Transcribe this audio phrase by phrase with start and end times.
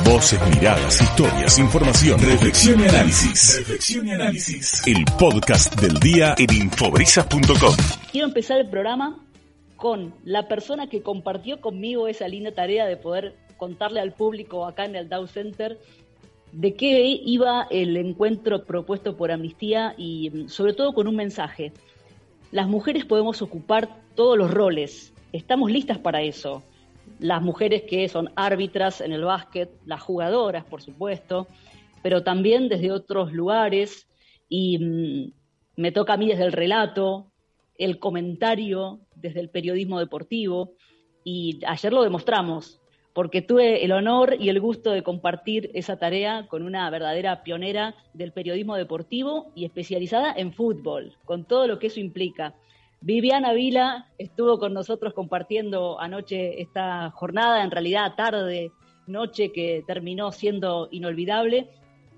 [0.00, 3.58] Voces, miradas, historias, información, reflexión y análisis.
[3.58, 4.86] Reflexión y análisis.
[4.86, 7.76] El podcast del día en infobrisas.com.
[8.10, 9.24] Quiero empezar el programa
[9.76, 14.86] con la persona que compartió conmigo esa linda tarea de poder contarle al público acá
[14.86, 15.78] en el Dow Center
[16.52, 21.72] de qué iba el encuentro propuesto por Amnistía y mm, sobre todo con un mensaje.
[22.50, 26.62] Las mujeres podemos ocupar todos los roles, estamos listas para eso.
[27.22, 31.46] Las mujeres que son árbitras en el básquet, las jugadoras, por supuesto,
[32.02, 34.08] pero también desde otros lugares
[34.48, 35.32] y mm,
[35.76, 37.32] me toca a mí desde el relato,
[37.78, 40.74] el comentario, desde el periodismo deportivo
[41.24, 46.46] y ayer lo demostramos porque tuve el honor y el gusto de compartir esa tarea
[46.48, 51.88] con una verdadera pionera del periodismo deportivo y especializada en fútbol, con todo lo que
[51.88, 52.54] eso implica.
[53.02, 58.70] Viviana Vila estuvo con nosotros compartiendo anoche esta jornada, en realidad tarde,
[59.08, 61.68] noche que terminó siendo inolvidable.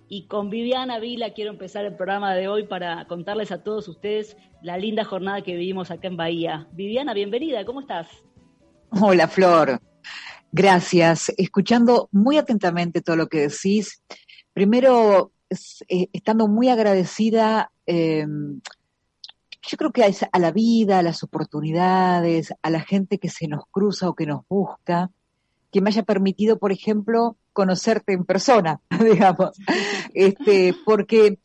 [0.08, 4.36] Y con Viviana Vila quiero empezar el programa de hoy para contarles a todos ustedes
[4.62, 6.68] la linda jornada que vivimos acá en Bahía.
[6.72, 8.06] Viviana, bienvenida, ¿cómo estás?
[8.90, 9.80] Hola, Flor.
[10.52, 11.32] Gracias.
[11.38, 14.02] Escuchando muy atentamente todo lo que decís.
[14.52, 15.32] Primero,
[15.88, 18.60] eh, estando muy agradecida, em,
[19.66, 23.64] yo creo que a, la vida, a las oportunidades, a la gente que se nos
[23.70, 25.10] cruza o que nos busca,
[25.70, 29.50] que me haya permitido, por ejemplo, conocerte en persona, digamos.
[30.12, 31.38] Este, porque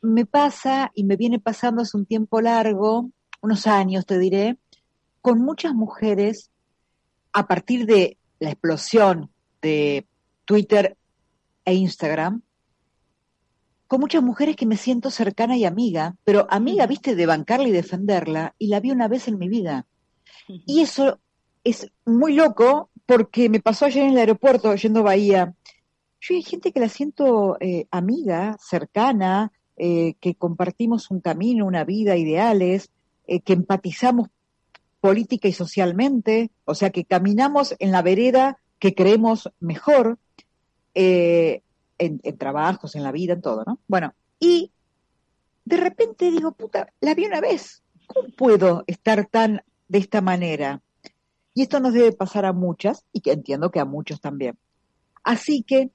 [0.00, 3.10] me pasa y me viene pasando hace un tiempo largo,
[3.42, 4.56] unos años te diré,
[5.20, 6.50] con muchas mujeres
[7.32, 9.30] a partir de la explosión
[9.60, 10.06] de
[10.44, 10.96] Twitter
[11.64, 12.42] e Instagram,
[13.86, 17.72] con muchas mujeres que me siento cercana y amiga, pero amiga, viste, de bancarla y
[17.72, 19.86] defenderla, y la vi una vez en mi vida.
[20.48, 21.18] Y eso
[21.64, 25.54] es muy loco porque me pasó ayer en el aeropuerto yendo a Bahía.
[26.20, 31.84] Yo hay gente que la siento eh, amiga, cercana, eh, que compartimos un camino, una
[31.84, 32.90] vida, ideales,
[33.26, 34.28] eh, que empatizamos
[35.00, 40.18] política y socialmente, o sea que caminamos en la vereda que creemos mejor
[40.94, 41.62] eh,
[41.98, 43.78] en, trabajos, en la vida, en todo, ¿no?
[43.88, 44.70] Bueno, y
[45.64, 50.80] de repente digo, puta, la vi una vez, ¿cómo puedo estar tan de esta manera?
[51.54, 54.58] Y esto nos debe pasar a muchas, y que entiendo que a muchos también.
[55.24, 55.90] Así que,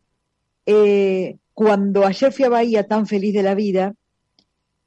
[0.65, 3.93] eh, cuando ayer fui a Bahía tan feliz de la vida,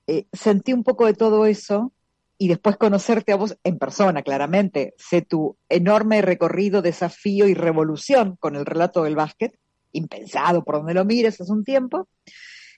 [0.07, 1.93] eh, sentí un poco de todo eso
[2.37, 4.95] y después conocerte a vos en persona, claramente.
[4.99, 9.57] Sé tu enorme recorrido, desafío y revolución con el relato del básquet,
[9.95, 12.09] impensado por donde lo mires hace un tiempo.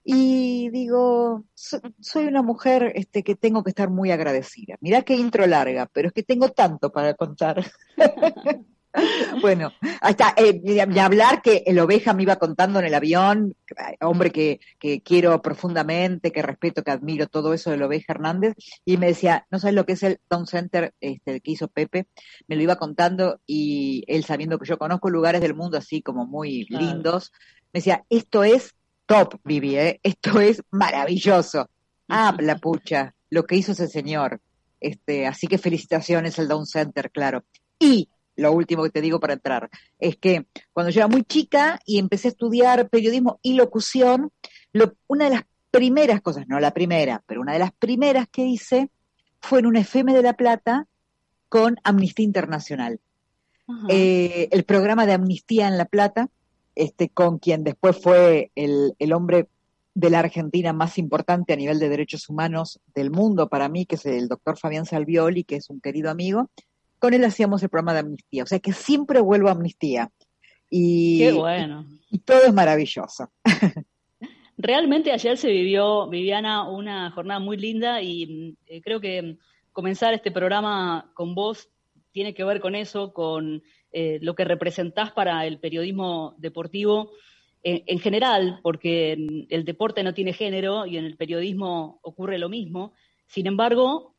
[0.04, 4.76] Y digo, soy una mujer este, que tengo que estar muy agradecida.
[4.80, 7.64] Mirá qué intro larga, pero es que tengo tanto para contar.
[9.42, 13.54] bueno, hasta eh, hablar que el oveja me iba contando en el avión,
[14.00, 18.54] hombre que, que quiero profundamente, que respeto, que admiro todo eso del oveja Hernández,
[18.84, 22.06] y me decía, no sabes lo que es el Town Center este, que hizo Pepe,
[22.48, 26.26] me lo iba contando y él sabiendo que yo conozco lugares del mundo así como
[26.26, 27.32] muy lindos,
[27.72, 28.74] me decía, esto es
[29.06, 30.00] top, Vivi, ¿eh?
[30.02, 31.68] esto es maravilloso.
[32.08, 34.40] Ah, la pucha, lo que hizo ese señor.
[34.80, 37.44] Este, así que felicitaciones al Down Center, claro.
[37.78, 41.80] Y lo último que te digo para entrar, es que cuando yo era muy chica
[41.84, 44.30] y empecé a estudiar periodismo y locución,
[45.06, 48.90] una de las primeras cosas, no la primera, pero una de las primeras que hice
[49.40, 50.86] fue en un FM de La Plata
[51.48, 53.00] con Amnistía Internacional.
[53.88, 56.28] Eh, el programa de Amnistía en La Plata,
[56.74, 59.48] este, con quien después fue el, el hombre
[59.94, 63.94] de la Argentina más importante a nivel de derechos humanos del mundo para mí, que
[63.94, 66.50] es el doctor Fabián Salvioli, que es un querido amigo,
[66.98, 68.42] con él hacíamos el programa de amnistía.
[68.42, 70.10] O sea que siempre vuelvo a amnistía.
[70.70, 71.86] Y, Qué bueno.
[72.10, 73.30] Y, todo es maravilloso.
[74.58, 79.36] Realmente ayer se vivió, Viviana, una jornada muy linda y eh, creo que
[79.72, 81.68] comenzar este programa con vos
[82.10, 83.62] tiene que ver con eso, con
[83.92, 87.10] eh, lo que representás para el periodismo deportivo
[87.62, 92.48] en, en general, porque el deporte no tiene género y en el periodismo ocurre lo
[92.48, 92.94] mismo.
[93.26, 94.15] Sin embargo,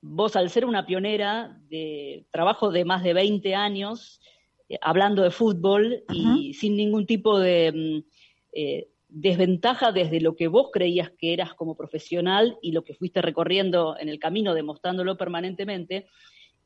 [0.00, 4.20] vos al ser una pionera de trabajo de más de 20 años,
[4.68, 8.08] eh, hablando de fútbol y sin ningún tipo de mm,
[8.52, 13.20] eh, desventaja desde lo que vos creías que eras como profesional y lo que fuiste
[13.20, 16.06] recorriendo en el camino, demostrándolo permanentemente.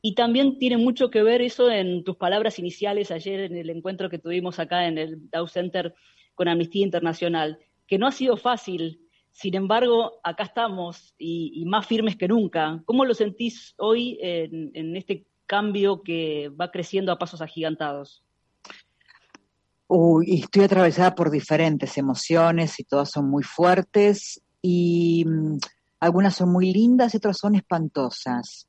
[0.02, 4.10] Y también tiene mucho que ver eso en tus palabras iniciales ayer en el encuentro
[4.10, 5.94] que tuvimos acá en el Dow Center
[6.34, 9.00] con Amnistía Internacional, que no ha sido fácil
[9.34, 12.80] sin embargo, acá estamos y, más firmes que nunca.
[12.84, 18.22] ¿Cómo lo sentís hoy en, este cambio que va creciendo a pasos agigantados?
[19.88, 25.58] Uy, estoy atravesada por diferentes emociones y todas son muy fuertes y mm,
[25.98, 28.68] algunas son muy lindas y otras son espantosas.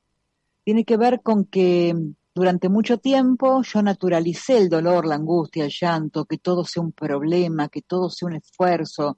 [0.64, 1.94] Tiene que ver con que
[2.34, 6.90] durante mucho tiempo yo naturalicé el dolor, la angustia, el llanto, que todo sea un
[6.90, 9.16] problema, que todo sea un esfuerzo,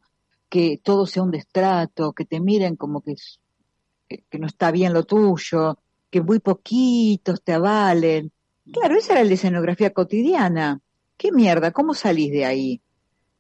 [0.48, 3.14] que todo sea un destrato, que te miren como que,
[4.08, 5.78] que no está bien lo tuyo,
[6.10, 8.32] que muy poquitos te avalen.
[8.72, 10.80] Claro, esa era la escenografía cotidiana.
[11.16, 11.72] ¿Qué mierda?
[11.72, 12.80] ¿Cómo salís de ahí?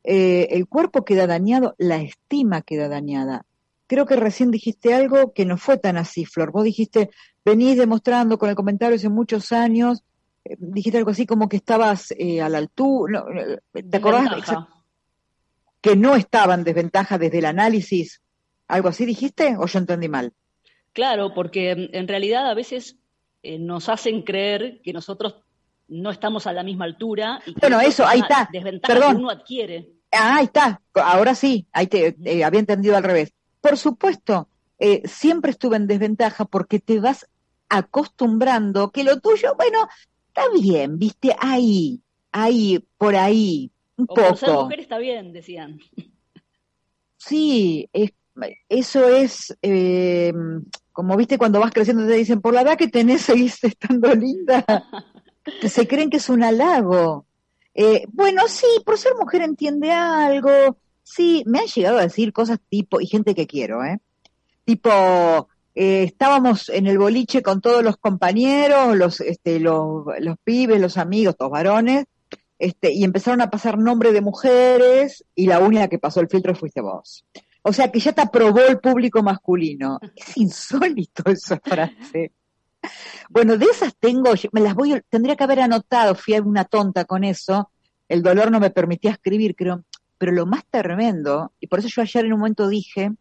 [0.04, 3.44] Eh, el cuerpo queda dañado, la estima queda dañada.
[3.86, 6.50] Creo que recién dijiste algo que no fue tan así, Flor.
[6.50, 7.10] Vos dijiste,
[7.44, 10.02] venís demostrando con el comentario hace muchos años,
[10.44, 13.24] eh, dijiste algo así como que estabas eh, a la altura,
[13.72, 14.28] ¿te acordás?
[15.88, 18.20] Que no estaba en desventaja desde el análisis.
[18.66, 20.32] ¿Algo así dijiste o yo entendí mal?
[20.92, 22.96] Claro, porque mm, en realidad a veces
[23.42, 25.36] nos hacen creer que nosotros
[25.88, 27.40] no estamos a la misma altura.
[27.46, 28.48] Y bueno, eso, ahí está.
[28.52, 29.12] Desventaja Perdón.
[29.12, 29.88] que uno adquiere.
[30.10, 33.32] Ah, ahí está, ahora sí, ahí te eh, había entendido al revés.
[33.60, 34.48] Por supuesto,
[34.78, 37.26] eh, siempre estuve en desventaja porque te vas
[37.68, 39.86] acostumbrando que lo tuyo, bueno,
[40.28, 42.00] está bien, viste, ahí,
[42.32, 44.28] ahí, por ahí, un o poco.
[44.28, 45.80] Por ser mujer está bien, decían.
[47.18, 48.12] Sí, es,
[48.68, 50.32] eso es, eh,
[50.92, 54.64] como viste, cuando vas creciendo te dicen, por la edad que tenés, seguís estando linda.
[55.68, 57.26] se creen que es un halago.
[57.74, 60.78] Eh, bueno, sí, por ser mujer entiende algo.
[61.02, 63.98] Sí, me han llegado a decir cosas tipo, y gente que quiero, ¿eh?
[64.64, 70.80] Tipo, eh, estábamos en el boliche con todos los compañeros, los, este, los, los pibes,
[70.80, 72.04] los amigos, los varones,
[72.58, 76.54] este, y empezaron a pasar nombre de mujeres, y la única que pasó el filtro
[76.54, 77.24] fuiste vos.
[77.62, 79.98] O sea que ya te aprobó el público masculino.
[80.16, 82.32] Es insólito esa frase.
[83.28, 87.24] Bueno, de esas tengo, me las voy, tendría que haber anotado, fui una tonta con
[87.24, 87.70] eso,
[88.08, 89.84] el dolor no me permitía escribir, creo,
[90.16, 93.12] pero lo más tremendo, y por eso yo ayer en un momento dije,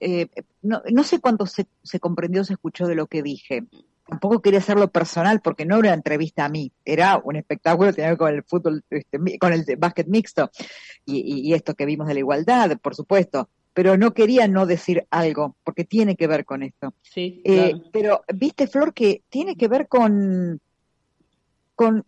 [0.00, 0.28] eh,
[0.62, 3.66] no, no, sé cuánto se, se comprendió, se escuchó de lo que dije.
[4.10, 8.08] Tampoco quería hacerlo personal porque no era una entrevista a mí, era un espectáculo, tenía
[8.08, 10.50] que ver con el fútbol, este, con el básquet mixto
[11.06, 15.06] y, y esto que vimos de la igualdad, por supuesto pero no quería no decir
[15.10, 16.94] algo, porque tiene que ver con esto.
[17.02, 20.60] Sí, eh, Pero, viste, Flor, que tiene que ver con,
[21.74, 22.04] con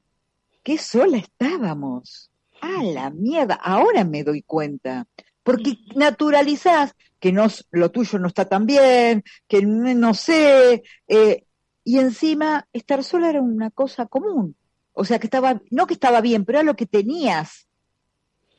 [0.62, 2.30] qué sola estábamos.
[2.60, 5.06] Ah, la mierda, ahora me doy cuenta.
[5.42, 11.44] Porque naturalizás que no, lo tuyo no está tan bien, que no sé, eh,
[11.84, 14.56] y encima estar sola era una cosa común.
[14.92, 17.68] O sea, que estaba, no que estaba bien, pero era lo que tenías.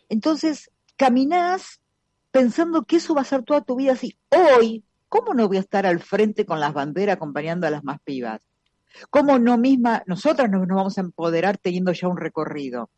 [0.09, 1.79] Entonces, caminás
[2.31, 4.17] pensando que eso va a ser toda tu vida así.
[4.29, 7.99] Hoy, ¿cómo no voy a estar al frente con las banderas acompañando a las más
[8.01, 8.41] pibas?
[9.09, 12.89] ¿Cómo no misma, nosotras nos, nos vamos a empoderar teniendo ya un recorrido?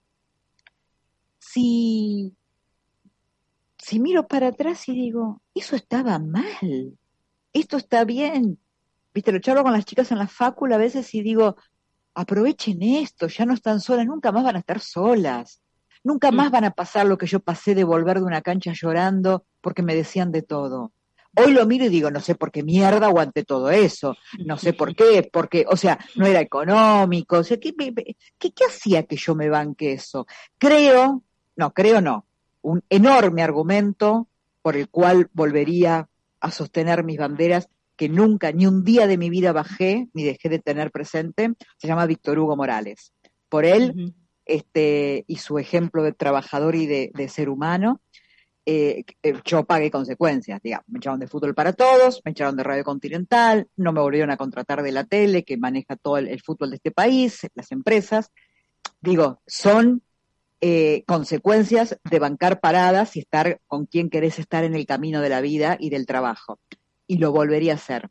[1.40, 2.34] Si,
[3.78, 6.98] si miro para atrás y digo, eso estaba mal,
[7.54, 8.60] esto está bien.
[9.16, 11.56] Viste, lo charlo con las chicas en la fácula a veces y digo,
[12.16, 15.62] aprovechen esto, ya no están solas, nunca más van a estar solas.
[16.04, 16.36] Nunca mm.
[16.36, 19.84] más van a pasar lo que yo pasé de volver de una cancha llorando porque
[19.84, 20.92] me decían de todo.
[21.34, 24.74] Hoy lo miro y digo, no sé por qué mierda aguanté todo eso, no sé
[24.74, 29.16] por qué, porque, o sea, no era económico, o sea, ¿qué, qué, qué hacía que
[29.16, 30.28] yo me banque eso?
[30.58, 31.24] Creo,
[31.56, 32.26] no, creo no,
[32.62, 34.28] un enorme argumento
[34.62, 36.10] por el cual volvería
[36.42, 40.50] a sostener mis banderas que nunca, ni un día de mi vida bajé, ni dejé
[40.50, 43.14] de tener presente, se llama Víctor Hugo Morales.
[43.50, 44.14] Por él,
[44.46, 48.02] este, y su ejemplo de trabajador y de, ser humano,
[48.66, 49.04] eh,
[49.46, 53.68] yo pagué consecuencias, digamos, me echaron de fútbol para todos, me echaron de Radio Continental,
[53.76, 56.92] no me volvieron a contratar de la tele que maneja todo el, fútbol de este
[56.92, 58.32] país, las empresas.
[59.02, 60.02] Digo, son
[60.62, 65.30] eh, consecuencias de bancar paradas y estar con quien querés estar en el camino de
[65.30, 66.60] la vida y del trabajo.
[67.08, 68.10] Y lo volvería a hacer.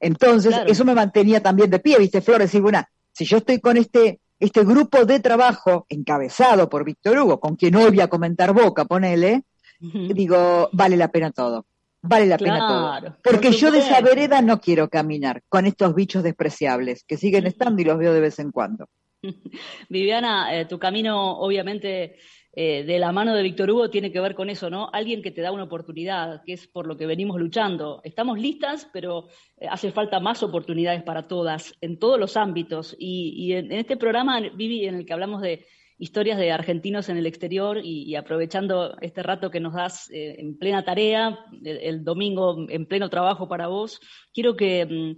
[0.00, 3.76] Entonces, eso me mantenía también de pie, viste, Flores, decir, bueno, si yo estoy con
[3.76, 8.52] este este grupo de trabajo encabezado por Víctor Hugo, con quien hoy voy a comentar
[8.52, 9.44] boca, ponele,
[9.80, 11.66] digo, vale la pena todo.
[12.02, 13.16] Vale la pena todo.
[13.22, 17.80] Porque yo de esa vereda no quiero caminar con estos bichos despreciables que siguen estando
[17.80, 18.88] y los veo de vez en cuando.
[19.88, 22.16] Viviana, eh, tu camino obviamente
[22.52, 24.88] eh, de la mano de Víctor Hugo tiene que ver con eso, ¿no?
[24.92, 28.00] Alguien que te da una oportunidad, que es por lo que venimos luchando.
[28.04, 29.28] Estamos listas, pero
[29.58, 32.94] eh, hace falta más oportunidades para todas, en todos los ámbitos.
[32.98, 35.66] Y, en, este programa, Vivi, en el que hablamos de
[35.98, 40.84] historias de argentinos en el exterior y, aprovechando este rato que nos das en plena
[40.84, 44.00] tarea, el, domingo en pleno trabajo para vos,
[44.32, 45.16] quiero que mm,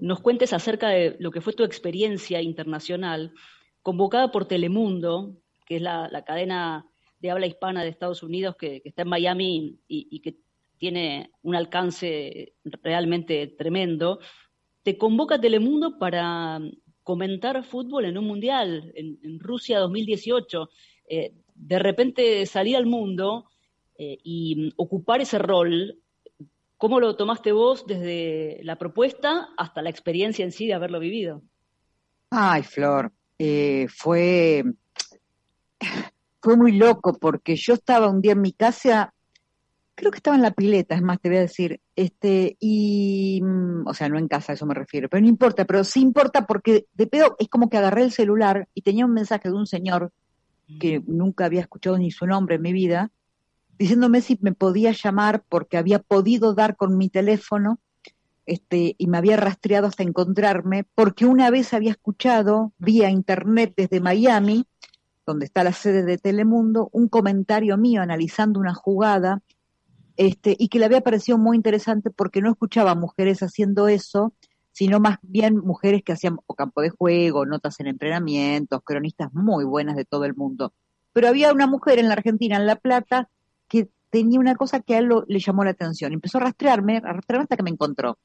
[0.00, 3.32] nos cuentes acerca de lo que fue tu experiencia internacional,
[3.82, 5.42] convocada por Telemundo
[5.72, 6.86] que es la, cadena
[7.20, 10.36] de habla hispana de Estados Unidos que, está en Miami y, que
[10.78, 14.18] tiene un alcance realmente tremendo,
[14.82, 16.60] te convoca Telemundo para
[17.04, 20.68] comentar fútbol en un mundial, en, Rusia 2018.
[21.08, 23.46] Eh, de repente salir al mundo
[23.96, 26.01] eh, y ocupar ese rol,
[26.82, 31.40] ¿cómo lo tomaste vos desde la propuesta hasta la experiencia en sí de haberlo vivido?
[32.28, 34.64] Ay, Flor, eh, fue,
[36.40, 39.14] fue muy loco porque yo estaba un día en mi casa,
[39.94, 43.86] creo que estaba en la pileta, es más, te voy a decir, este, y, mm,
[43.86, 46.48] o sea, no en casa, a eso me refiero, pero no importa, pero sí importa
[46.48, 49.68] porque de pedo es como que agarré el celular y tenía un mensaje de un
[49.68, 50.10] señor
[50.80, 53.12] que nunca había escuchado ni su nombre en mi vida,
[53.78, 57.80] diciéndome si me podía llamar porque había podido dar con mi teléfono
[58.46, 64.00] este, y me había rastreado hasta encontrarme, porque una vez había escuchado vía internet desde
[64.00, 64.66] Miami,
[65.24, 69.42] donde está la sede de Telemundo, un comentario mío analizando una jugada,
[70.16, 74.34] este, y que le había parecido muy interesante porque no escuchaba mujeres haciendo eso,
[74.72, 79.64] sino más bien mujeres que hacían o campo de juego, notas en entrenamientos, cronistas muy
[79.64, 80.72] buenas de todo el mundo.
[81.12, 83.28] Pero había una mujer en la Argentina, en La Plata,
[84.12, 86.12] tenía una cosa que a él le llamó la atención.
[86.12, 88.18] Empezó a rastrearme, a hasta que me encontró.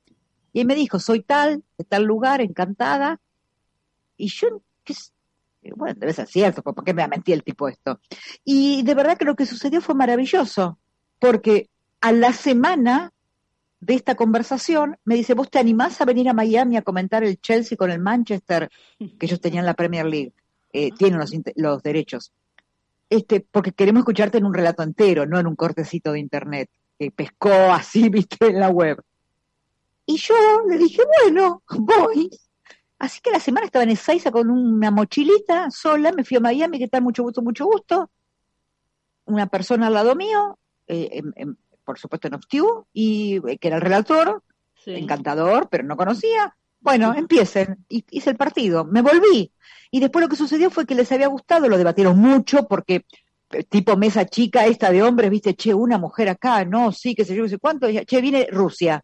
[0.51, 3.21] Y él me dijo, soy tal, de tal lugar, encantada.
[4.17, 4.93] Y yo, ¿qué
[5.77, 8.01] bueno, debe ser cierto, ¿por qué me ha mentido el tipo esto?
[8.43, 10.77] Y de verdad que lo que sucedió fue maravilloso,
[11.19, 11.69] porque
[12.01, 13.13] a la semana
[13.79, 17.39] de esta conversación, me dice, ¿vos te animás a venir a Miami a comentar el
[17.39, 18.69] Chelsea con el Manchester?
[18.97, 20.33] Que ellos tenían la Premier League,
[20.73, 21.21] eh, tienen
[21.55, 22.33] los derechos.
[23.09, 27.11] Este, porque queremos escucharte en un relato entero, no en un cortecito de internet, que
[27.11, 29.01] pescó así, viste, en la web.
[30.05, 30.35] Y yo
[30.67, 32.29] le dije, bueno, voy.
[32.99, 36.79] Así que la semana estaba en Ezeiza con una mochilita sola, me fui a Miami,
[36.79, 38.09] que tal, mucho gusto, mucho gusto.
[39.25, 41.21] Una persona al lado mío, eh,
[41.83, 44.41] por supuesto en Obstiu, y eh, que era el relator,
[44.85, 46.55] encantador, pero no conocía.
[46.87, 49.51] Bueno, empiecen, hice el partido, me volví.
[49.91, 53.05] Y después lo que sucedió fue que les había gustado, lo debatieron mucho, porque
[53.51, 57.25] eh, tipo mesa chica esta de hombres, viste, che, una mujer acá, no, sí, qué
[57.25, 59.03] sé yo, qué sé cuánto, che, viene Rusia.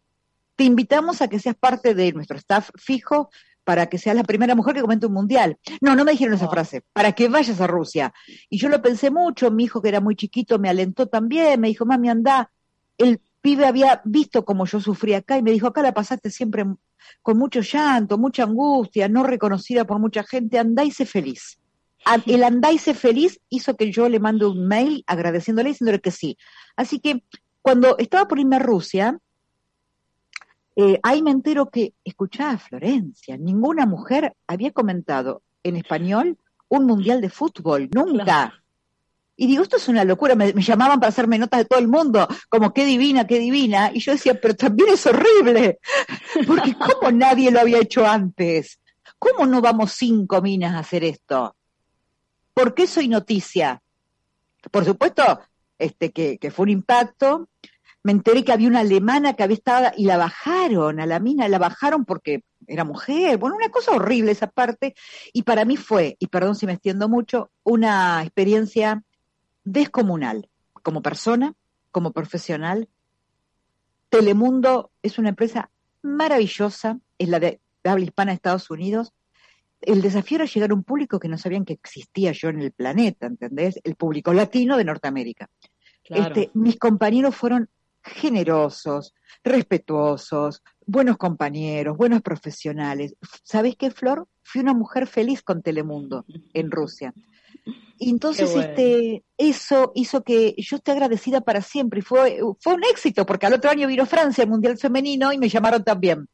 [0.56, 3.28] Te invitamos a que seas parte de nuestro staff fijo
[3.64, 5.58] para que seas la primera mujer que comente un mundial.
[5.82, 8.14] No, no me dijeron esa frase, para que vayas a Rusia.
[8.48, 11.68] Y yo lo pensé mucho, mi hijo que era muy chiquito me alentó también, me
[11.68, 12.50] dijo, mami, anda,
[12.96, 16.64] el pibe había visto cómo yo sufría acá y me dijo, acá la pasaste siempre
[17.22, 21.58] con mucho llanto, mucha angustia, no reconocida por mucha gente, andáise feliz.
[22.26, 26.36] El andáise feliz hizo que yo le mande un mail agradeciéndole y diciéndole que sí.
[26.76, 27.24] Así que
[27.62, 29.18] cuando estaba por irme a Rusia,
[30.76, 36.36] eh, ahí me entero que, escuchaba Florencia, ninguna mujer había comentado en español
[36.68, 38.52] un mundial de fútbol, nunca.
[39.36, 42.28] Y digo, esto es una locura, me, llamaban para hacerme notas de todo el mundo,
[42.48, 43.90] como qué divina, qué divina.
[43.92, 45.80] Y yo decía, pero también es horrible,
[46.46, 48.78] porque ¿cómo nadie lo había hecho antes?
[49.18, 51.56] ¿Cómo no vamos cinco minas a hacer esto?
[52.52, 53.82] ¿Por qué soy noticia?
[54.70, 55.40] Por supuesto,
[55.78, 57.48] este, que, que fue un impacto.
[58.04, 61.48] Me enteré que había una alemana que había estado y la bajaron a la mina,
[61.48, 63.38] la bajaron porque era mujer.
[63.38, 64.94] Bueno, una cosa horrible esa parte.
[65.32, 69.02] Y para mí fue, y perdón si me extiendo mucho, una experiencia
[69.64, 70.48] descomunal
[70.82, 71.54] como persona,
[71.90, 72.88] como profesional.
[74.08, 75.70] Telemundo es una empresa
[76.02, 79.12] maravillosa, es la de, habla hispana de Estados Unidos.
[79.80, 82.72] El desafío era llegar a un público que no sabían que existía yo en el
[82.72, 83.80] planeta, ¿entendés?
[83.84, 85.50] El público latino de Norteamérica.
[86.04, 87.68] Este, mis compañeros fueron
[88.02, 93.16] generosos, respetuosos, buenos compañeros, buenos profesionales.
[93.42, 94.28] ¿Sabés qué, Flor?
[94.42, 97.14] Fui una mujer feliz con Telemundo en Rusia.
[97.98, 102.00] Y entonces este, eso hizo que yo esté agradecida para siempre.
[102.00, 105.38] Y fue, fue un éxito, porque al otro año vino Francia, el Mundial Femenino, y
[105.38, 106.28] me llamaron también.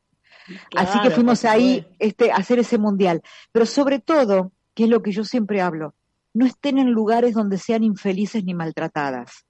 [0.74, 3.22] Así que fuimos ahí este, a hacer ese Mundial.
[3.52, 5.94] Pero sobre todo, que es lo que yo siempre hablo,
[6.32, 9.44] no estén en lugares donde sean infelices ni maltratadas.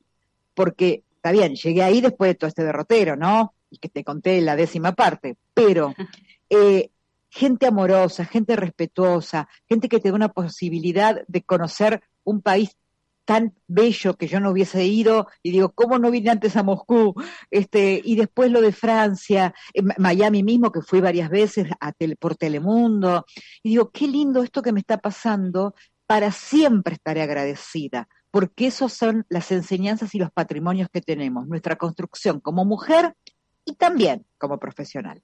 [0.55, 3.55] Porque, está bien, llegué ahí después de todo este derrotero, ¿no?
[3.71, 5.37] Y que te conté la décima parte.
[5.55, 5.95] Pero
[6.51, 6.91] eh,
[7.31, 12.77] gente amorosa, gente respetuosa, gente que te da una posibilidad de conocer un país
[13.25, 17.15] tan bello que yo no hubiese ido y digo, ¿cómo no vine antes a Moscú?
[17.49, 19.55] Este, y después lo de Francia,
[19.99, 23.25] Miami mismo, que fui varias veces a por Telemundo,
[23.63, 25.75] y digo, qué lindo esto que me está pasando,
[26.09, 31.77] para siempre estaré agradecida, porque esos son las enseñanzas y los patrimonios que tenemos, nuestra
[31.77, 33.15] construcción como mujer
[33.65, 35.23] y también como profesional.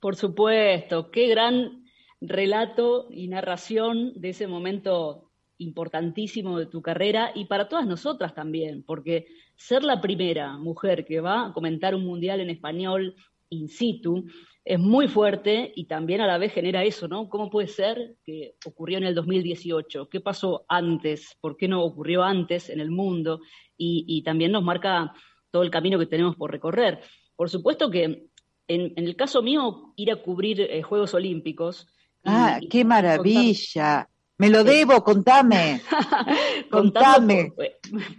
[0.00, 1.84] Por supuesto, qué gran
[2.20, 8.84] relato y narración de ese momento importantísimo de tu carrera y para todas nosotras también,
[8.84, 9.26] porque
[9.56, 13.16] ser la primera mujer que va a comentar un mundial en español
[13.50, 14.24] in situ
[14.64, 17.28] es muy fuerte y también a la vez genera eso, ¿no?
[17.28, 20.10] ¿Cómo puede ser que ocurrió en el 2018?
[20.10, 21.36] ¿Qué pasó antes?
[21.40, 23.40] ¿Por qué no ocurrió antes en el mundo?
[23.78, 25.12] Y, también nos marca
[25.50, 27.00] todo el camino que tenemos por recorrer.
[27.34, 28.26] Por supuesto que
[28.68, 31.88] en, el caso mío, ir a cubrir eh, Juegos Olímpicos.
[32.24, 34.08] Ah, qué maravilla.
[34.36, 35.80] Me lo debo, contame.
[36.70, 37.52] contame.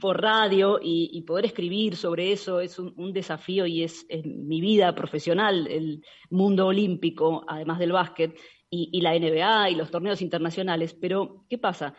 [0.01, 5.67] Por, radio y, poder escribir sobre eso es un, desafío y es, mi vida profesional,
[5.67, 8.37] el mundo olímpico, además del básquet,
[8.69, 10.93] y, la NBA y los torneos internacionales.
[10.93, 11.95] Pero, ¿qué pasa?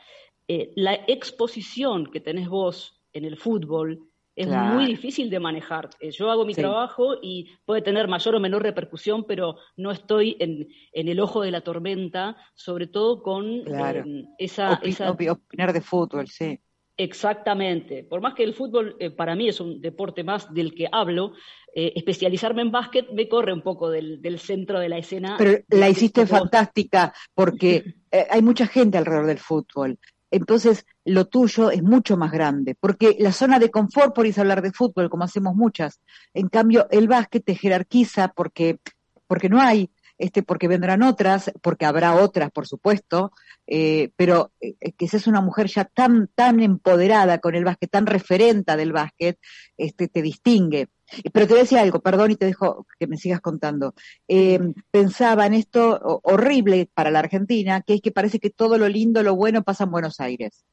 [0.47, 4.10] Eh, la exposición que tenés vos en el fútbol,
[4.41, 5.91] es muy difícil de manejar.
[6.01, 10.37] Eh, yo hago mi trabajo y puede tener mayor o menor repercusión, pero no estoy
[10.41, 14.81] en, el ojo de la tormenta, sobre todo con em, esa,
[15.11, 16.59] Opinar de fútbol, sí.
[16.97, 18.05] Exactamente.
[18.05, 21.33] Por más que el fútbol eh, para mí es un deporte más del que hablo,
[21.75, 25.37] eh, especializarme en básquet me corre un poco del, centro de la escena.
[25.39, 27.95] Pero la hiciste fantástica porque
[28.31, 29.99] hay mucha gente alrededor del fútbol
[30.31, 34.43] entonces lo tuyo es mucho más grande, porque la zona de confort por irse a
[34.43, 36.01] hablar de fútbol, como hacemos muchas,
[36.35, 38.79] en cambio el básquet te jerarquiza porque,
[39.27, 43.33] porque no hay, este, porque vendrán otras, porque habrá otras, por supuesto,
[43.67, 48.05] eh, pero eh, que seas una mujer ya tan, tan empoderada con el básquet, tan
[48.07, 49.39] referenta del básquet,
[49.79, 50.89] este, te distingue.
[51.33, 53.95] Pero te decía algo, perdón, y te dejo que me sigas contando.
[54.29, 58.89] Eh, pensaba en esto horrible para la Argentina, que es que parece que todo lo
[58.89, 60.65] lindo, lo bueno pasa en Buenos Aires.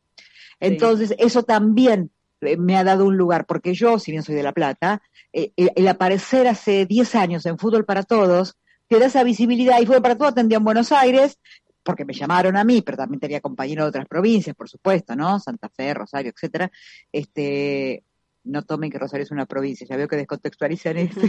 [0.60, 4.53] Entonces, eso también me ha dado un lugar, porque yo, si bien soy de La
[4.53, 5.01] Plata,
[5.32, 10.01] el aparecer hace 10 años en Fútbol para Todos, te da esa visibilidad y fue
[10.01, 11.38] para todo, atendía en Buenos Aires,
[11.84, 15.39] porque me llamaron a mí, pero también tenía compañeros de otras provincias, por supuesto, ¿no?
[15.39, 16.70] Santa Fe, Rosario, etcétera.
[17.12, 18.03] Este,
[18.48, 21.22] no tomen que Rosario es una provincia, ya veo que descontextualizan esto,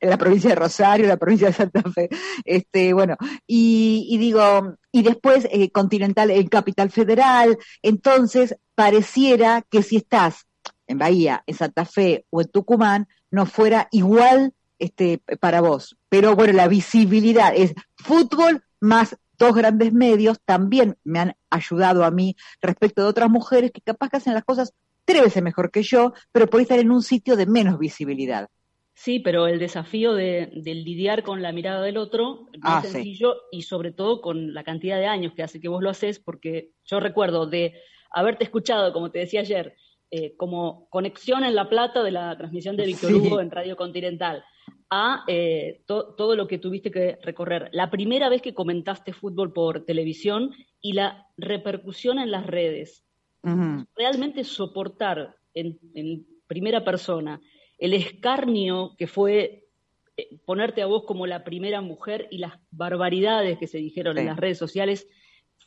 [0.00, 2.08] en la provincia de Rosario, la provincia de Santa Fe.
[2.44, 3.16] Este, bueno,
[3.46, 10.46] y, digo, y después eh, Continental en Capital Federal, entonces pareciera que si estás
[10.86, 15.96] en Bahía, en Santa Fe o en Tucumán, no fuera igual este, para vos.
[16.08, 22.10] Pero bueno, la visibilidad es fútbol más dos grandes medios también me han ayudado a
[22.10, 24.74] mí respecto de otras mujeres que capaz que hacen las cosas
[25.08, 28.46] tres veces mejor que yo, pero por estar en un sitio de menos visibilidad.
[28.92, 33.36] Sí, pero el desafío de, lidiar con la mirada del otro no es ah, sencillo
[33.50, 36.72] y sobre todo con la cantidad de años que hace que vos lo haces, porque
[36.84, 37.74] yo recuerdo de
[38.10, 39.76] haberte escuchado, como te decía ayer,
[40.10, 44.44] eh, como conexión en La Plata de la transmisión de Víctor Hugo en Radio Continental,
[44.90, 47.70] a eh, todo lo que tuviste que recorrer.
[47.72, 50.50] La primera vez que comentaste fútbol por televisión
[50.82, 53.07] y la repercusión en las redes.
[53.42, 57.40] Realmente soportar en, primera persona
[57.76, 59.68] el escarnio que fue
[60.16, 64.26] eh, ponerte a vos como la primera mujer y las barbaridades que se dijeron en
[64.26, 65.06] las redes sociales,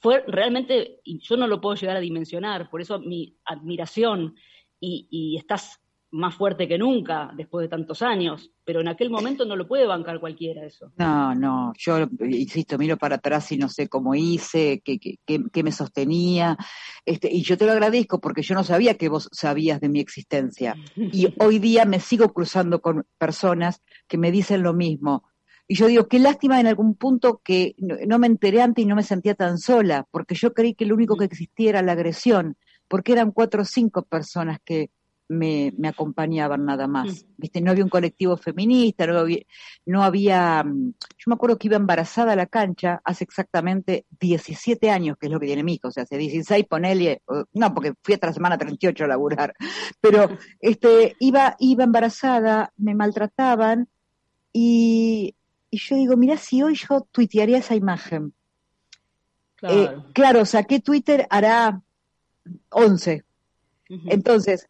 [0.01, 4.35] fue realmente, y yo no lo puedo llegar a dimensionar, por eso mi admiración
[4.79, 5.80] y, y estás
[6.11, 9.85] más fuerte que nunca después de tantos años, pero en aquel momento no lo puede
[9.85, 10.91] bancar cualquiera eso.
[10.97, 15.63] No, no, yo insisto, miro para atrás y no sé cómo hice, qué, qué, qué,
[15.63, 16.57] me sostenía,
[17.05, 19.99] este, y yo te lo agradezco porque yo no sabía que vos sabías de mi
[19.99, 20.75] existencia.
[20.95, 25.23] Y hoy día me sigo cruzando con personas que me dicen lo mismo.
[25.67, 28.97] Y yo digo, qué lástima en algún punto que no, me enteré antes y no
[28.97, 32.57] me sentía tan sola, porque yo creí que lo único que existía era la agresión,
[32.89, 34.89] porque eran cuatro o cinco personas que
[35.31, 37.23] me, me acompañaban nada más.
[37.23, 37.27] Mm.
[37.37, 37.61] ¿Viste?
[37.61, 39.39] No había un colectivo feminista, no había,
[39.85, 44.89] no había, mm, yo me acuerdo que iba embarazada a la cancha hace exactamente 17
[44.89, 47.21] años, que es lo que tiene mi hijo, o sea, hace 16, ponele,
[47.53, 49.53] no, porque fui la semana 38 a laburar,
[50.01, 53.87] pero este, iba, iba embarazada, me maltrataban
[54.51, 55.35] y,
[55.69, 58.33] y yo digo, mira, si hoy yo tuitearía esa imagen.
[59.55, 61.81] Claro, eh, claro saqué Twitter hará
[62.69, 63.23] 11.
[64.07, 64.69] Entonces,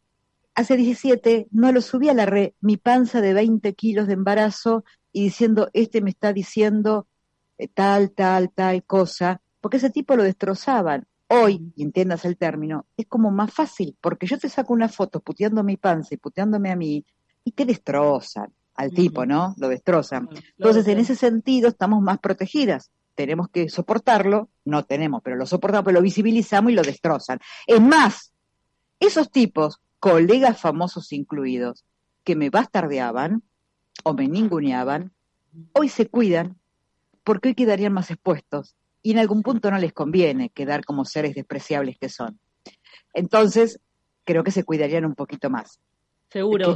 [0.55, 4.83] hace 17 no lo subí a la red, mi panza de 20 kilos de embarazo
[5.11, 7.07] y diciendo, este me está diciendo
[7.57, 11.05] eh, tal, tal, tal cosa, porque ese tipo lo destrozaban.
[11.27, 15.21] Hoy, y entiendas el término, es como más fácil, porque yo te saco una foto
[15.21, 17.05] puteando mi panza y puteándome a mí,
[17.45, 19.55] y te destrozan al tipo, ¿no?
[19.57, 20.27] Lo destrozan.
[20.57, 22.91] Entonces, en ese sentido, estamos más protegidas.
[23.15, 27.39] Tenemos que soportarlo, no tenemos, pero lo soportamos, pero lo visibilizamos y lo destrozan.
[27.65, 28.33] Es más,
[28.99, 31.85] esos tipos colegas famosos incluidos,
[32.23, 33.43] que me bastardeaban
[34.03, 35.13] o me ninguneaban,
[35.73, 36.57] hoy se cuidan
[37.23, 41.35] porque hoy quedarían más expuestos y en algún punto no les conviene quedar como seres
[41.35, 42.39] despreciables que son.
[43.13, 43.79] Entonces,
[44.23, 45.79] creo que se cuidarían un poquito más.
[46.29, 46.73] Seguro,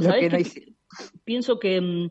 [1.24, 2.10] pienso que mm,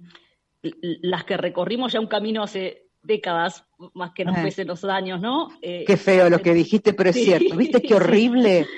[1.01, 5.49] las que recorrimos ya un camino hace décadas, más que nos pesen los años, ¿no?
[5.61, 7.55] Eh, qué feo lo que dijiste, pero es cierto.
[7.55, 8.65] ¿Viste qué horrible?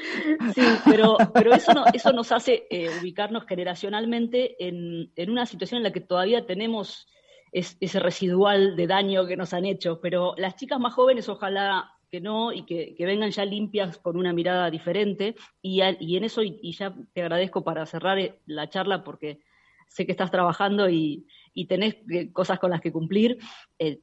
[0.55, 5.79] Sí, pero, pero eso, no, eso nos hace eh, ubicarnos generacionalmente en, en, una situación
[5.79, 7.07] en la que todavía tenemos
[7.51, 9.99] ese residual de daño que nos han hecho.
[10.01, 14.33] Pero las chicas más jóvenes, ojalá que no, y que, vengan ya limpias con una
[14.33, 15.35] mirada diferente.
[15.61, 19.39] Y, y en eso, y, ya te agradezco para cerrar eh, la charla, porque
[19.87, 21.97] sé que estás trabajando y, y tenés
[22.33, 23.37] cosas con las que cumplir.
[23.79, 24.01] Eh,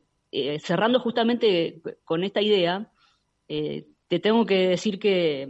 [0.61, 2.90] cerrando justamente con esta idea,
[3.49, 5.49] eh, te tengo que decir que,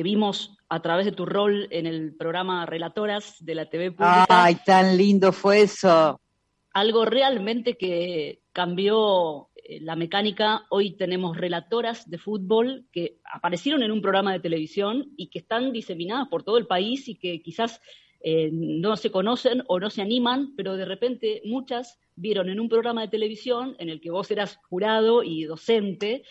[0.00, 4.26] vimos a través de tu rol en el programa Relatoras de la TV Pública.
[4.28, 6.20] ¡Ay, tan lindo fue eso!
[6.72, 10.66] Algo realmente que cambió eh, la mecánica.
[10.70, 15.72] Hoy tenemos relatoras de fútbol que aparecieron en un programa de televisión y que están
[15.72, 17.80] diseminadas por todo el país y que quizás
[18.24, 23.02] no se conocen o no se animan, pero de repente muchas vieron en un programa
[23.02, 26.24] de televisión en el que vos eras jurado y docente,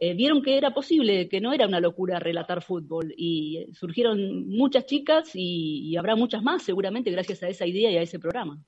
[0.00, 3.14] eh, vieron que era posible, que no era una locura relatar fútbol.
[3.16, 8.02] Y surgieron muchas chicas y, habrá muchas más seguramente gracias a esa idea y a
[8.02, 8.58] ese programa.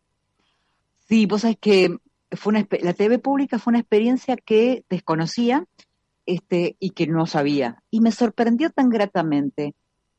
[1.09, 1.97] Sí, vos sabés que
[2.33, 5.67] fue una, la TV pública fue una experiencia que desconocía
[6.27, 7.83] este, y que no sabía.
[7.91, 9.75] Y me sorprendió tan gratamente.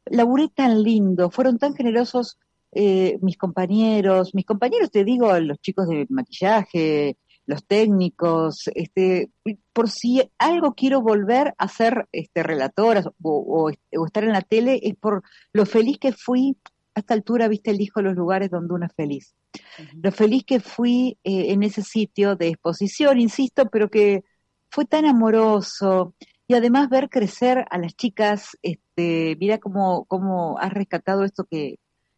[0.05, 2.37] Laburé tan lindo, fueron tan generosos
[2.71, 9.31] eh, mis compañeros, mis compañeros, te digo, los chicos de maquillaje, los técnicos, este,
[9.73, 14.95] por si algo quiero volver a ser este, relatora o, estar en la tele, es
[14.95, 16.57] por lo feliz que fui.
[16.93, 19.35] A esta altura, viste, elijo los lugares donde uno es feliz.
[20.01, 24.23] Lo feliz que fui eh, en ese sitio de exposición, insisto, pero que
[24.71, 26.15] fue tan amoroso.
[26.47, 31.77] Y además ver crecer a las chicas, este, mira cómo, cómo has rescatado esto que,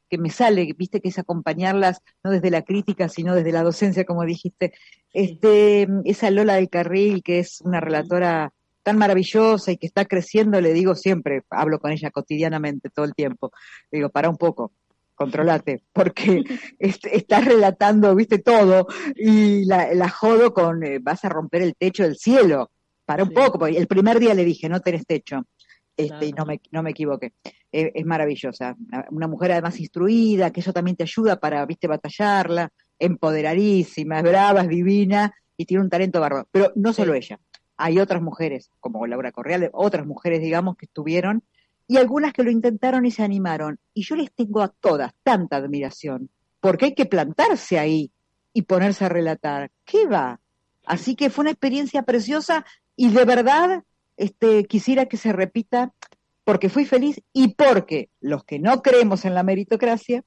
[0.10, 4.06] que me sale, viste, que es acompañarlas no desde la crítica, sino desde la docencia,
[4.06, 4.74] como dijiste.
[5.14, 8.52] Este, esa Lola del Carril, que es una relatora
[8.84, 13.14] tan maravillosa y que está creciendo, le digo siempre, hablo con ella cotidianamente todo el
[13.14, 13.52] tiempo,
[13.92, 14.72] le digo, para un poco,
[15.16, 16.44] controlate, porque
[16.80, 22.18] estás relatando, viste, todo, y la, jodo con, eh, vas a romper el techo del
[22.18, 22.72] cielo,
[23.06, 25.44] para un poco, porque el primer día le dije, no tenés techo,
[26.00, 27.34] este, y no me, no me equivoqué.
[27.72, 28.78] es maravillosa.
[29.12, 34.62] Una mujer además instruida, que eso también te ayuda para, viste, batallarla, empoderadísima, es brava,
[34.62, 36.48] es divina y tiene un talento bárbaro.
[36.52, 37.38] Pero no solo ella.
[37.76, 41.44] Hay otras mujeres, como Laura Correal, otras mujeres, digamos, que estuvieron
[41.86, 43.78] y algunas que lo intentaron y se animaron.
[43.94, 46.30] Y yo les tengo a todas tanta admiración,
[46.62, 48.12] porque hay que plantarse ahí
[48.54, 49.70] y ponerse a relatar.
[49.84, 50.40] ¿Qué va?
[50.86, 53.84] Así que fue una experiencia preciosa y de verdad
[54.20, 55.94] este, quisiera que se repita
[56.44, 60.24] porque fui feliz y porque los que no creemos en la meritocracia,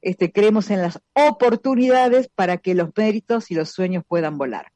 [0.00, 4.72] este, creemos en las oportunidades para que los méritos y los sueños puedan volar.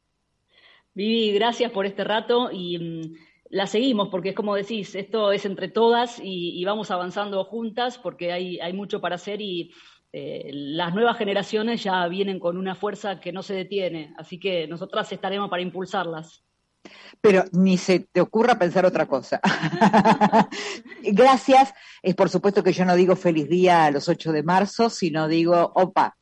[0.93, 3.15] Vivi, gracias por este rato y mm,
[3.49, 8.33] la seguimos porque es como decís, esto es entre todas y, vamos avanzando juntas porque
[8.33, 9.73] hay, hay mucho para hacer y
[10.13, 14.67] eh, las nuevas generaciones ya vienen con una fuerza que no se detiene, así que
[14.67, 16.45] nosotras estaremos para impulsarlas
[17.21, 19.41] pero ni se te ocurra pensar otra cosa.
[21.03, 21.73] Gracias.
[22.03, 25.29] Es por supuesto que yo no digo feliz día a los 8 de marzo, sino
[25.29, 26.17] digo, opa,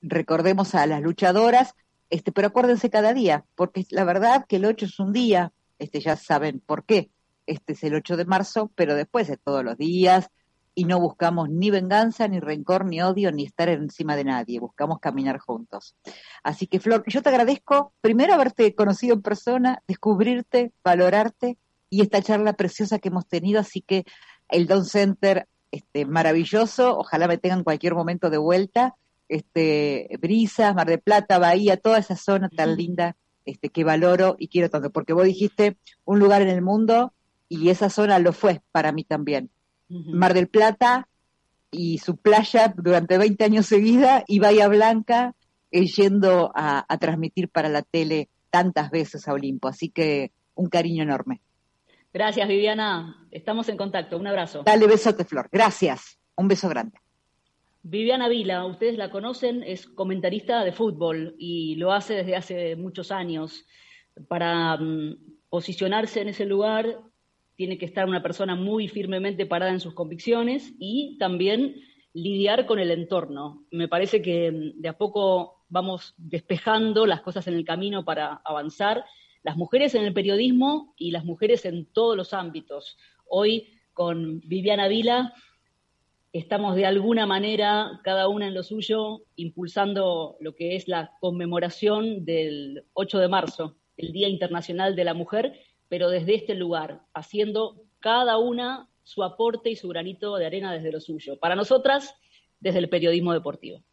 [0.00, 1.74] recordemos a las luchadoras,
[2.10, 6.00] este, pero acuérdense cada día, porque la verdad que el 8 es un día, este,
[6.00, 7.10] ya saben por qué.
[7.46, 10.28] Este es el 8 de marzo, pero después de todos los días,
[10.74, 15.00] y no buscamos ni venganza, ni rencor, ni odio, ni estar encima de nadie, buscamos
[15.00, 15.94] caminar juntos.
[16.42, 21.58] Así que, Flor, yo te agradezco primero haberte conocido en persona, descubrirte, valorarte
[21.90, 24.04] y esta charla preciosa que hemos tenido, así que
[24.48, 28.96] el Don Center, este, maravilloso, ojalá me tengan cualquier momento de vuelta,
[29.28, 34.48] este, Brisas, Mar de Plata, Bahía, toda esa zona tan linda, este, que valoro y
[34.48, 37.12] quiero tanto, porque vos dijiste un lugar en el mundo
[37.48, 39.50] y esa zona lo fue para mí también
[40.12, 41.08] Mar del Plata
[41.70, 45.34] y su playa durante 20 años seguida y Bahía Blanca
[45.70, 49.68] eh, yendo a, transmitir para la tele tantas veces a Olimpo.
[49.68, 51.40] Así que un cariño enorme.
[52.12, 53.26] Gracias, Viviana.
[53.30, 54.18] Estamos en contacto.
[54.18, 54.62] Un abrazo.
[54.64, 55.48] Dale besote, Flor.
[55.50, 56.18] Gracias.
[56.36, 56.98] Un beso grande.
[57.82, 63.10] Viviana Vila, ustedes la conocen, es comentarista de fútbol y lo hace desde hace muchos
[63.10, 63.66] años.
[64.28, 65.16] Para mm,
[65.48, 67.00] posicionarse en ese lugar
[67.56, 71.76] tiene que estar una persona muy firmemente parada en sus convicciones y también
[72.14, 73.64] lidiar con el entorno.
[73.70, 78.40] Me parece que mm, de a poco vamos despejando las cosas en el camino para
[78.44, 79.04] avanzar,
[79.42, 82.96] las mujeres en el periodismo y las mujeres en todos los ámbitos.
[83.26, 85.32] Hoy con Viviana Vila
[86.32, 92.24] estamos de alguna manera, cada una en lo suyo, impulsando lo que es la conmemoración
[92.24, 95.58] del 8 de marzo, el Día Internacional de la Mujer,
[95.92, 100.90] pero desde este lugar, haciendo cada una su aporte y su granito de arena desde
[100.90, 101.38] lo suyo.
[101.38, 102.14] Para nosotras,
[102.60, 103.84] desde el periodismo deportivo.